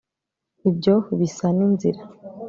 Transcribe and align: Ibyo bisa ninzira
Ibyo 0.69 0.93
bisa 1.19 1.47
ninzira 1.57 2.01